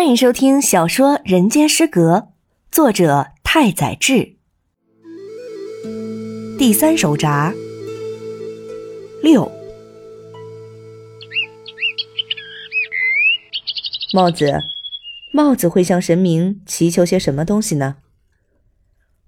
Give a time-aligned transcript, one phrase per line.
[0.00, 2.14] 欢迎收听小说《人间失格》，
[2.70, 4.38] 作者太宰治。
[6.58, 7.52] 第三手札
[9.22, 9.52] 六。
[14.14, 14.58] 帽子，
[15.34, 17.98] 帽子会向神明祈求些什么东西呢？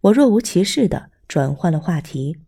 [0.00, 2.38] 我若无其事的转换了话题。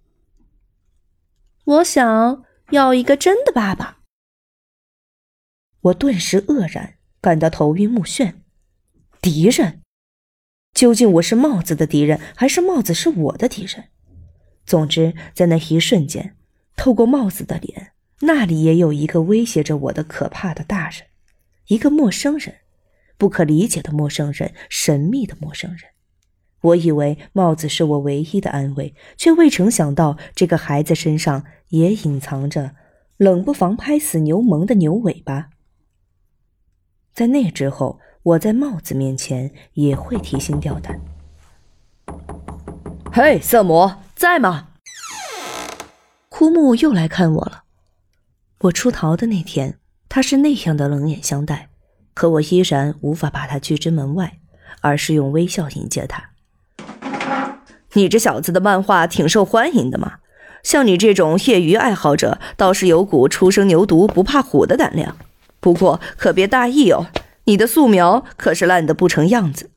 [1.64, 3.98] 我想要一个真的爸爸。
[5.82, 6.94] 我顿时愕然。
[7.24, 8.34] 感到头晕目眩，
[9.22, 9.80] 敌人？
[10.74, 13.84] 究竟我是帽子的敌人，还是帽子是我的敌人？
[14.66, 16.36] 总之，在那一瞬间，
[16.76, 21.04] 透过帽子的脸，那里也有一个威胁着我的可怕的大人，
[21.68, 22.56] 一个陌生人，
[23.16, 25.80] 不可理解的陌生人，神秘的陌生人。
[26.60, 32.74] 我以为帽子是我唯一的安慰，却未曾想到这个孩子身上也隐藏着
[33.16, 35.48] 冷不防拍死牛虻的牛尾巴。
[37.14, 41.00] 在那之后，我在帽子面前也会提心吊胆。
[43.12, 44.70] 嘿，色魔在吗？
[46.28, 47.62] 枯木又来看我了。
[48.62, 51.68] 我出逃的那天，他是那样的冷眼相待，
[52.14, 54.38] 可我依然无法把他拒之门外，
[54.80, 56.30] 而是用微笑迎接他。
[57.92, 60.14] 你这小子的漫画挺受欢迎的嘛？
[60.64, 65.16] 像你这种业余爱好者，倒是有股初生牛犊不怕虎的胆量。
[65.64, 67.06] 不过可别大意哦，
[67.44, 69.70] 你的素描可是烂得不成样子。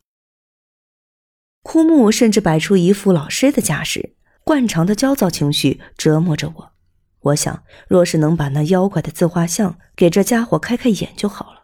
[1.62, 4.14] 枯木甚至摆出一副老师的架势，
[4.44, 6.72] 惯常的焦躁情绪折磨着我。
[7.20, 11.62] 我想，若是能把那妖怪的自画像给这家伙开开眼就好了，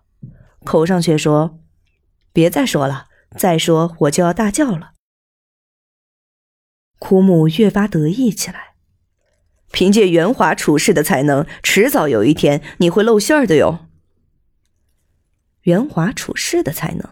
[0.65, 1.59] 口上却说
[2.33, 4.93] ：“别再说了，再说我就要大叫了。”
[6.99, 8.77] 枯木越发得意起来，
[9.71, 13.81] 凭借圆滑处事的才能，迟早有一天你会露馅儿的哟。
[15.65, 17.11] 圆滑处事的才能，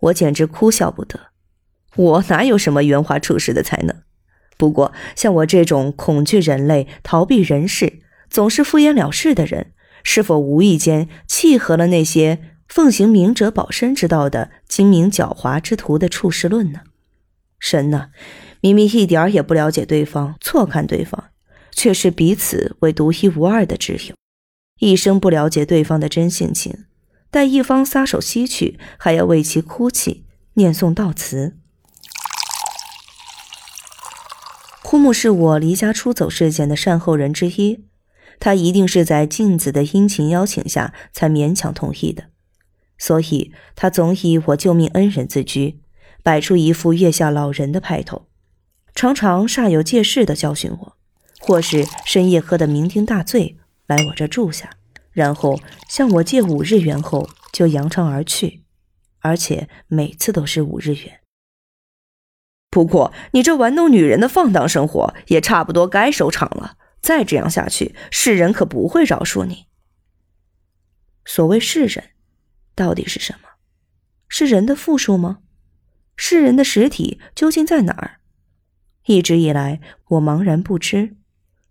[0.00, 1.28] 我简直哭笑不得。
[1.96, 4.02] 我哪有什么圆滑处事的才能？
[4.58, 8.00] 不过像我这种恐惧人类、逃避人世、
[8.30, 9.72] 总是敷衍了事的人，
[10.04, 16.80] 是否无意间契合了那些奉行明哲保身之道的精明狡猾之徒的处事论呢？
[17.58, 18.08] 神呐，
[18.60, 21.30] 明明一点也不了解对方，错看对方，
[21.72, 24.14] 却是彼此为独一无二的挚友，
[24.78, 26.84] 一生不了解对方的真性情。
[27.32, 31.56] 待一方撒手西去，还要为其哭泣、念诵悼词。
[34.82, 37.86] 枯木是我离家出走事件的善后人之一，
[38.38, 42.24] 他一定是在镜子的殷勤邀请下才勉强同意的，
[42.98, 45.80] 所以他总以我救命恩人自居，
[46.22, 48.26] 摆出一副月下老人的派头，
[48.94, 50.96] 常常煞有介事的教训我，
[51.40, 53.56] 或是深夜喝得酩酊大醉
[53.86, 54.68] 来我这住下。
[55.12, 58.64] 然后向我借五日元后，就扬长而去，
[59.20, 61.20] 而且每次都是五日元。
[62.70, 66.78] 不过你这玩弄女人的放荡生活也差不多该收场了。
[67.02, 69.66] 再这样下去，世人可不会饶恕你。
[71.24, 72.10] 所谓世人，
[72.74, 73.48] 到底是什么？
[74.28, 75.40] 是人的复数吗？
[76.16, 78.20] 世人的实体究竟在哪儿？
[79.06, 79.80] 一直以来，
[80.10, 81.16] 我茫然不知，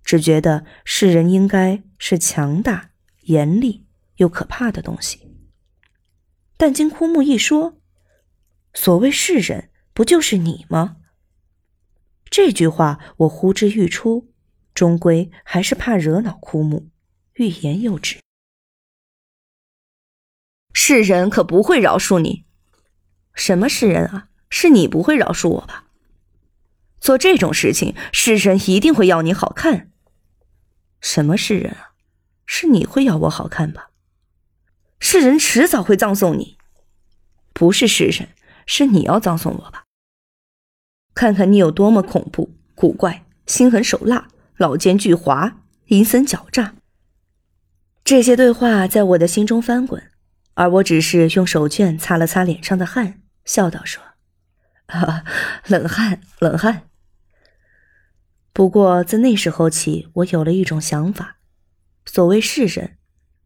[0.04, 2.91] 只觉得世人应该是强大。
[3.22, 5.36] 严厉又可怕的东西，
[6.58, 7.80] 但经枯木一说，
[8.74, 10.98] 所谓世人，不就是你吗？
[12.30, 14.32] 这句话我呼之欲出，
[14.74, 16.90] 终归还是怕惹恼枯木，
[17.34, 18.20] 欲言又止。
[20.74, 22.46] 世人可不会饶恕你，
[23.34, 24.30] 什么世人啊？
[24.50, 25.88] 是你不会饶恕我吧？
[27.00, 29.92] 做这种事情，世人一定会要你好看。
[31.00, 31.91] 什么世人啊？
[32.46, 33.90] 是你会要我好看吧？
[35.00, 36.58] 世人迟早会葬送你，
[37.54, 38.30] 不是世人，
[38.66, 39.86] 是你要葬送我吧？
[41.14, 45.54] 看看你有多么恐怖、古怪、心狠手辣、老奸巨猾、
[45.88, 46.76] 阴森狡诈。
[48.04, 50.12] 这些对话在我的心中翻滚，
[50.54, 54.02] 而我只是用手绢擦了擦脸上的汗，笑道说
[54.88, 55.24] ：“啊，
[55.68, 56.84] 冷汗，冷汗。”
[58.54, 61.38] 不过自那时候起，我有了一种想法。
[62.14, 62.98] 所谓世人，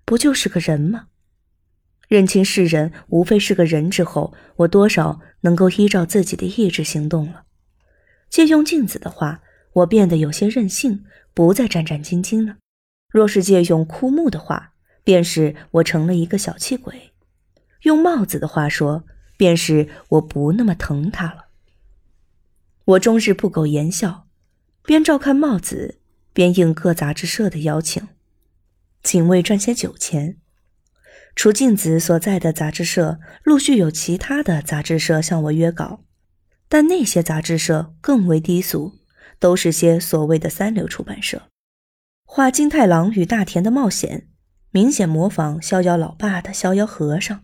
[0.06, 1.10] 不就是个人吗？
[2.08, 7.44] 认清世人无非是个人之后，我多少能够依照自己的意志行动了。
[8.28, 12.56] 借用镜子的话，我变得有些任性，不再战战兢兢了。
[13.08, 14.74] 若是借用枯木的话，
[15.04, 17.14] 便是我成了一个小气鬼。
[17.84, 19.04] 用帽子的话说，
[19.38, 21.50] 便是我不那么疼他了。
[22.86, 24.28] 我终日不苟言笑，
[24.82, 26.00] 边照看帽子，
[26.34, 28.08] 边应各杂志社的邀请。
[29.06, 30.38] 仅为赚些酒钱，
[31.36, 36.04] 除镜子所在的杂志社，陆续有其他的杂志社向我约稿，
[36.68, 38.94] 但那些杂志社更为低俗，
[39.40, 41.44] 都是些所谓的三流出版社，
[42.26, 44.28] 画金太郎与大田的冒险，
[44.72, 47.44] 明显模仿逍遥老爸的逍遥和尚，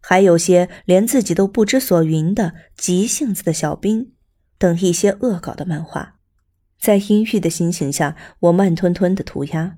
[0.00, 4.12] 还有些连自己都不知所云的急性子的小兵，
[4.56, 6.14] 等一些恶搞的漫画。
[6.78, 9.74] 在阴郁的心情下，我慢吞吞的涂鸦。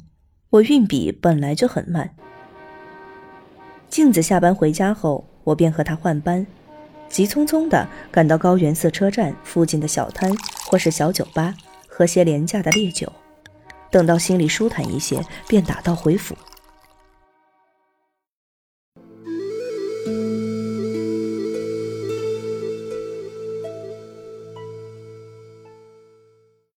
[0.50, 2.11] 我运笔本来就很慢。
[3.88, 6.44] 镜子下班回家后，我便和他换班，
[7.08, 10.37] 急匆匆的赶到高原寺车站附近的小摊
[10.67, 11.55] 或是小酒吧，
[11.87, 13.12] 喝些廉价的烈酒。
[13.93, 16.35] 等到心里舒坦一些，便打道回府。